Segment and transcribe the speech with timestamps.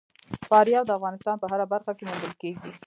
[0.49, 2.71] فاریاب د افغانستان په هره برخه کې موندل کېږي.